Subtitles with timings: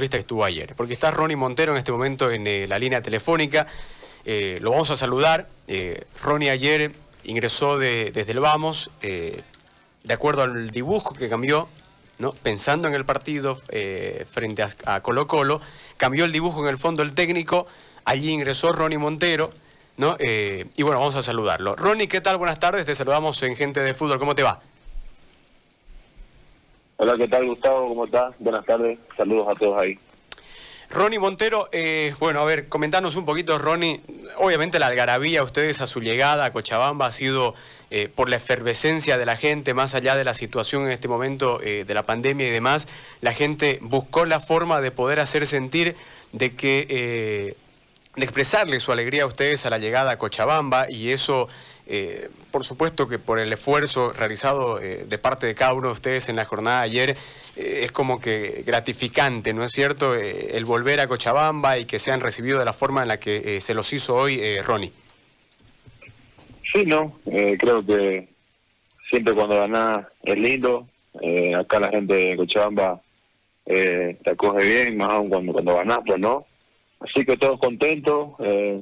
[0.00, 0.74] futbolista que estuvo ayer.
[0.74, 3.66] Porque está Ronnie Montero en este momento en eh, la línea telefónica.
[4.24, 5.48] Eh, lo vamos a saludar.
[6.22, 6.92] Ronnie ayer
[7.24, 9.44] ingresó desde el Vamos, de
[10.12, 11.68] acuerdo al dibujo que cambió,
[12.18, 12.32] ¿no?
[12.32, 13.60] pensando en el partido
[14.30, 15.60] frente a, Colo Colo,
[15.96, 17.66] cambió el dibujo en el fondo el técnico.
[18.04, 19.50] Allí ingresó Ronnie Montero.
[19.96, 20.16] ¿no?
[20.18, 21.76] y bueno, vamos a saludarlo.
[21.76, 22.38] Ronnie, ¿qué tal?
[22.38, 22.86] Buenas tardes.
[22.86, 24.18] Te saludamos en Gente de Fútbol.
[24.18, 24.60] ¿Cómo te va?
[27.02, 27.88] Hola, ¿qué tal Gustavo?
[27.88, 28.34] ¿Cómo estás?
[28.38, 29.98] Buenas tardes, saludos a todos ahí.
[30.90, 34.02] Ronnie Montero, eh, bueno, a ver, comentanos un poquito, Ronnie.
[34.36, 37.54] Obviamente la algarabía, ustedes a su llegada a Cochabamba ha sido
[37.90, 41.58] eh, por la efervescencia de la gente, más allá de la situación en este momento
[41.62, 42.86] eh, de la pandemia y demás,
[43.22, 45.96] la gente buscó la forma de poder hacer sentir
[46.32, 47.56] de que,
[48.14, 51.48] de expresarle su alegría a ustedes a la llegada a Cochabamba y eso
[51.92, 55.94] eh, por supuesto que por el esfuerzo realizado eh, de parte de cada uno de
[55.94, 57.10] ustedes en la jornada de ayer,
[57.56, 62.20] eh, es como que gratificante, ¿no es cierto?, el volver a Cochabamba y que sean
[62.20, 64.92] recibidos de la forma en la que se los hizo hoy Ronnie.
[66.72, 68.28] Sí, no, creo que
[69.10, 70.86] siempre cuando ganás es lindo,
[71.58, 73.00] acá la gente de Cochabamba
[73.64, 76.46] te acoge bien, más aún cuando, cuando ganás, pues no.
[77.00, 78.34] Así que todos contentos,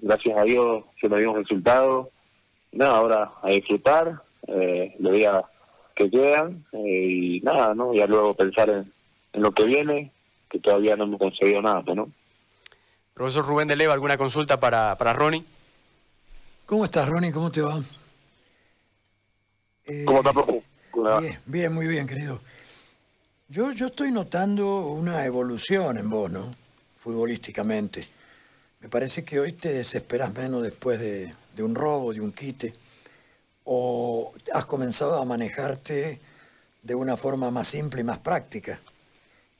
[0.00, 2.13] gracias a Dios se me dio un resultado
[2.76, 5.44] nada, ahora a disfrutar eh, los días
[5.94, 7.94] que quedan eh, y nada, ¿no?
[7.94, 8.92] Ya luego pensar en,
[9.32, 10.12] lo que viene,
[10.48, 12.10] que todavía no hemos conseguido nada, pues, ¿no?
[13.14, 15.44] Profesor Rubén de Leva, ¿alguna consulta para, para Ronnie?
[16.66, 17.32] ¿Cómo estás, Ronnie?
[17.32, 17.80] ¿Cómo te va?
[20.04, 20.62] ¿Cómo estás, profe?
[21.20, 22.40] Bien, bien, muy bien, querido.
[23.48, 26.50] Yo, yo estoy notando una evolución en vos, ¿no?
[26.96, 28.04] Futbolísticamente.
[28.80, 32.72] Me parece que hoy te desesperas menos después de, de un robo, de un quite,
[33.64, 36.20] o has comenzado a manejarte
[36.82, 38.80] de una forma más simple y más práctica.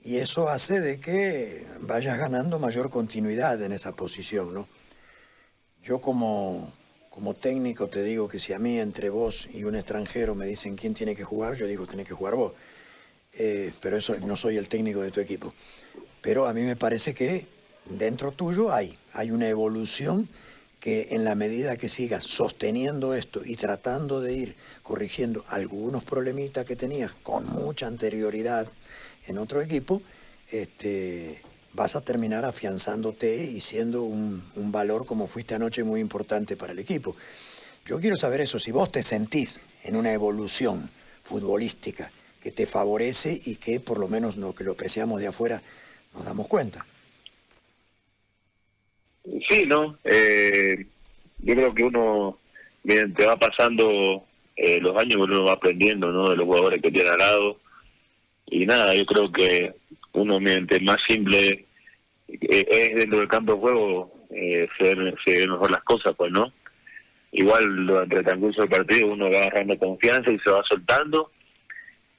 [0.03, 4.69] Y eso hace de que vayas ganando mayor continuidad en esa posición, ¿no?
[5.83, 6.73] Yo como,
[7.09, 10.77] como técnico te digo que si a mí entre vos y un extranjero me dicen
[10.77, 12.53] quién tiene que jugar, yo digo tiene que jugar vos.
[13.33, 15.55] Eh, pero eso no soy el técnico de tu equipo.
[16.21, 17.47] Pero a mí me parece que
[17.87, 20.29] dentro tuyo hay, hay una evolución
[20.85, 26.67] que en la medida que sigas sosteniendo esto y tratando de ir corrigiendo algunos problemitas
[26.67, 28.69] que tenías con mucha anterioridad
[29.27, 30.03] en otro equipo,
[30.51, 31.41] este,
[31.73, 36.75] vas a terminar afianzándote y siendo un, un valor como fuiste anoche muy importante para
[36.75, 37.17] el equipo.
[37.87, 40.91] Yo quiero saber eso, si vos te sentís en una evolución
[41.23, 42.13] futbolística
[42.43, 45.63] que te favorece y que por lo menos lo que lo apreciamos de afuera
[46.13, 46.85] nos damos cuenta.
[49.49, 49.99] Sí, ¿no?
[50.05, 50.87] Eh,
[51.39, 52.39] yo creo que uno,
[52.83, 54.25] mediante va pasando
[54.57, 56.31] eh, los años, uno va aprendiendo, ¿no?
[56.31, 57.59] De los jugadores que tiene al lado.
[58.47, 59.75] Y nada, yo creo que
[60.13, 61.67] uno, mediante más simple
[62.29, 66.53] eh, es dentro del campo de juego, eh, se, ven mejor las cosas, pues, ¿no?
[67.33, 71.31] Igual durante el transcurso del partido uno va agarrando confianza y se va soltando.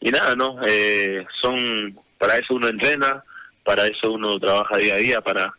[0.02, 0.58] Y nada, ¿no?
[0.68, 3.24] Eh, son, para eso uno entrena,
[3.64, 5.54] para eso uno trabaja día a día, para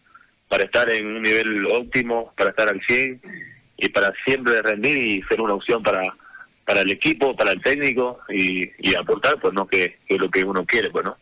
[0.48, 3.20] para estar en un nivel óptimo, para estar al 100
[3.78, 6.02] y para siempre rendir y ser una opción para
[6.66, 10.44] para el equipo, para el técnico y, y aportar, pues no que, es lo que
[10.44, 11.16] uno quiere, pues no.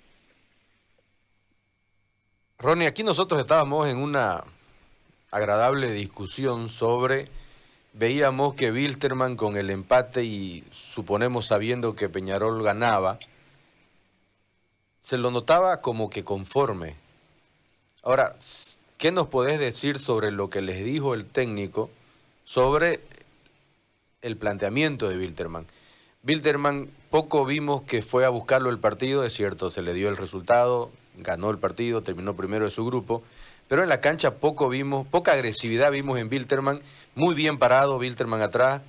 [2.58, 4.42] Ronnie, aquí nosotros estábamos en una
[5.30, 7.28] agradable discusión sobre,
[7.92, 13.18] veíamos que Wilterman con el empate y suponemos sabiendo que Peñarol ganaba,
[15.00, 16.96] se lo notaba como que conforme.
[18.02, 18.34] Ahora,
[19.04, 21.90] ¿Qué nos podés decir sobre lo que les dijo el técnico
[22.44, 23.00] sobre
[24.22, 25.66] el planteamiento de Wilterman?
[26.26, 30.16] Wilterman poco vimos que fue a buscarlo el partido, es cierto, se le dio el
[30.16, 33.22] resultado, ganó el partido, terminó primero de su grupo,
[33.68, 36.80] pero en la cancha poco vimos, poca agresividad vimos en Wilterman,
[37.14, 38.80] muy bien parado Wilterman atrás,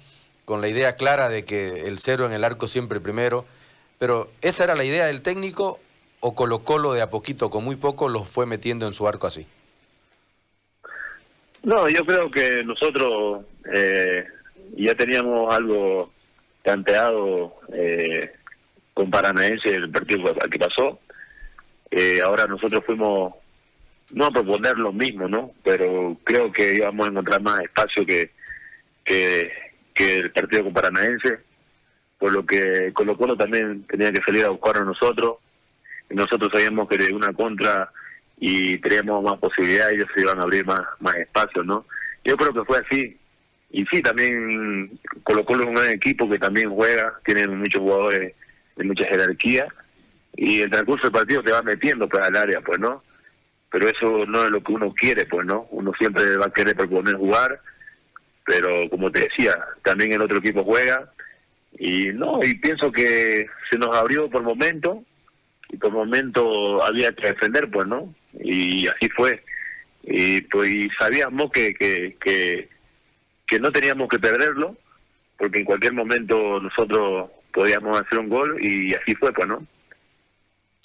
[0.46, 3.44] con la idea clara de que el cero en el arco siempre primero,
[4.00, 5.82] pero ¿esa era la idea del técnico
[6.22, 9.28] o Colo Colo de a poquito, con muy poco, los fue metiendo en su arco
[9.28, 9.46] así?
[11.66, 14.24] No, yo creo que nosotros eh,
[14.78, 16.14] ya teníamos algo
[16.64, 18.34] planteado eh,
[18.94, 21.00] con Paranaense el partido que pasó.
[21.90, 23.34] Eh, ahora nosotros fuimos
[24.14, 25.54] no a proponer lo mismo, ¿no?
[25.64, 28.30] Pero creo que íbamos a encontrar más espacio que,
[29.04, 29.52] que,
[29.92, 31.40] que el partido con Paranaense,
[32.20, 35.38] por lo que Colo Colo también tenía que salir a buscar a nosotros.
[36.12, 37.92] Nosotros sabíamos que de una contra
[38.38, 41.86] y teníamos más posibilidades, ellos se iban a abrir más, más espacios, ¿no?
[42.24, 43.18] Yo creo que fue así.
[43.72, 48.34] Y sí, también Colo es un gran equipo que también juega, tienen muchos jugadores
[48.76, 49.68] de mucha jerarquía,
[50.36, 53.04] y el transcurso del partido te va metiendo para pues, el área, pues, ¿no?
[53.76, 55.68] pero eso no es lo que uno quiere, pues, ¿no?
[55.72, 57.60] Uno siempre va a querer proponer jugar,
[58.46, 59.54] pero como te decía,
[59.84, 61.12] también el otro equipo juega,
[61.78, 65.04] y no, y pienso que se nos abrió por momento,
[65.68, 68.16] y por momento había que defender, pues, ¿no?
[68.40, 69.44] Y así fue.
[70.04, 72.70] Y pues y sabíamos que, que, que,
[73.48, 74.78] que no teníamos que perderlo,
[75.38, 79.66] porque en cualquier momento nosotros podíamos hacer un gol y así fue, pues, ¿no?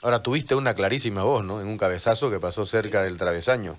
[0.02, 1.60] Ahora tuviste una clarísima voz, ¿no?
[1.60, 3.76] En un cabezazo que pasó cerca del travesaño.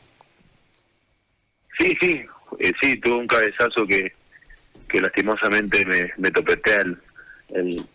[1.80, 2.24] Sí, sí,
[2.60, 4.14] eh, sí, tuve un cabezazo que,
[4.88, 6.98] que lastimosamente me, me topeté el,
[7.50, 7.86] el,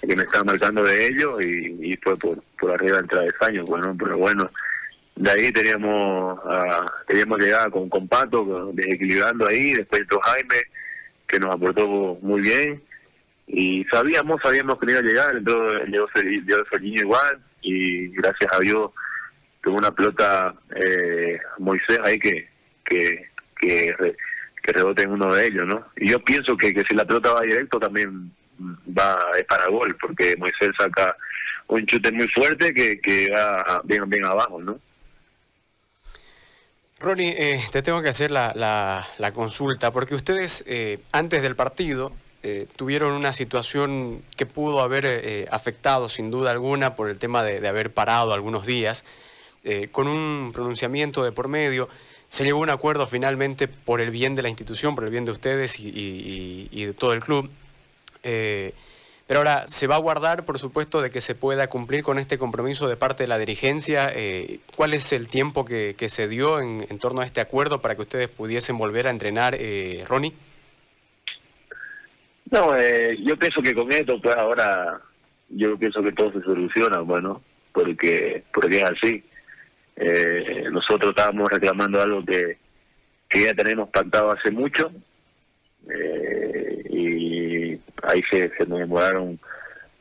[0.00, 3.94] que me estaba marcando de ellos y, y fue por, por arriba del travesaño, bueno,
[3.96, 4.50] pero bueno,
[5.18, 10.62] de ahí teníamos uh, teníamos llegada con, con Pato, desequilibrando ahí, después entró Jaime,
[11.26, 12.82] que nos aportó muy bien,
[13.46, 16.08] y sabíamos, sabíamos que iba a llegar, entró llegó
[16.70, 18.92] Serginho igual, y gracias a Dios
[19.62, 22.48] tuvo una pelota eh, Moisés ahí que
[22.88, 23.28] que,
[23.60, 23.94] que,
[24.62, 25.86] que rebote en uno de ellos, ¿no?
[25.96, 28.32] Y yo pienso que, que si la pelota va directo también
[28.96, 31.16] va es para gol, porque Moisés saca
[31.68, 34.80] un chute muy fuerte que, que va bien, bien abajo, ¿no?
[37.00, 38.52] Ronnie, eh, te tengo que hacer la,
[39.18, 42.12] la, consulta, porque ustedes eh, antes del partido
[42.42, 47.60] eh, tuvieron una situación que pudo haber afectado sin duda alguna por el tema de,
[47.60, 49.04] de haber parado algunos días,
[49.92, 51.88] con un pronunciamiento de por medio.
[52.28, 55.24] Se llegó a un acuerdo finalmente por el bien de la institución, por el bien
[55.24, 57.50] de ustedes y, y, y de todo el club.
[59.28, 62.38] Pero ahora se va a guardar, por supuesto, de que se pueda cumplir con este
[62.38, 64.10] compromiso de parte de la dirigencia.
[64.12, 67.94] Eh, ¿Cuál es el tiempo que, se dio en, en, torno a este acuerdo para
[67.94, 70.32] que ustedes pudiesen volver a entrenar, eh, Ronnie?
[72.50, 75.00] No, eh, yo pienso que con esto, pues ahora,
[75.50, 77.42] yo pienso que todo se soluciona, bueno,
[77.72, 79.24] porque, porque es así.
[79.96, 82.56] Eh, nosotros estábamos reclamando algo que,
[83.30, 84.90] ya tenemos pactado hace mucho
[85.90, 86.82] eh,
[88.02, 89.38] ahí se, se demoraron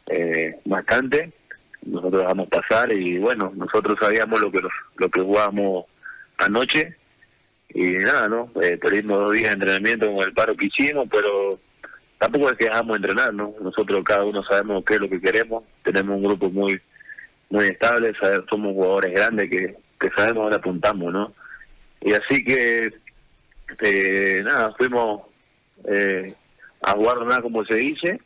[0.08, 1.32] eh, bastante.
[1.84, 4.60] Nosotros dejamos pasar y bueno, nosotros sabíamos lo que
[4.98, 5.86] lo que jugábamos
[6.38, 6.96] anoche
[7.70, 8.52] y nada, ¿no?
[8.62, 11.60] Eh, perdimos dos días de entrenamiento con el paro que hicimos, pero
[12.18, 13.54] tampoco es que dejamos de entrenar, ¿no?
[13.62, 16.82] Nosotros cada uno sabemos qué es lo que queremos, tenemos un grupo muy
[17.50, 21.34] muy estable, sabemos, somos jugadores grandes que, que sabemos dónde apuntamos, ¿no?
[22.02, 22.94] Y así que,
[23.82, 25.24] eh, nada, fuimos
[25.86, 26.34] eh,
[26.82, 28.20] a jugar nada como se dice,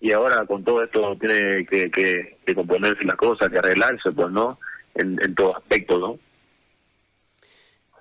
[0.00, 4.30] y ahora con todo esto tiene que, que, que componerse las cosas, que arreglarse, pues,
[4.30, 4.58] ¿no?
[4.94, 6.18] En, en todo aspecto, ¿no?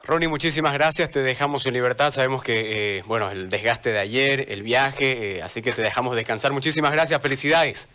[0.04, 1.12] Ronnie, muchísimas gracias.
[1.12, 2.10] Te dejamos en libertad.
[2.12, 6.16] Sabemos que, eh, bueno, el desgaste de ayer, el viaje, eh, así que te dejamos
[6.16, 6.54] descansar.
[6.54, 7.22] Muchísimas gracias.
[7.22, 7.88] Felicidades.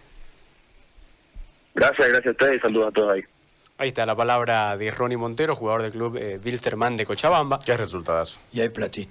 [1.74, 3.22] Gracias, gracias a ustedes saludos a todos ahí.
[3.78, 7.58] Ahí está la palabra de Ronnie Montero, jugador del club eh, Wilstermann de Cochabamba.
[7.58, 8.40] Qué resultados.
[8.52, 9.04] Y hay platito.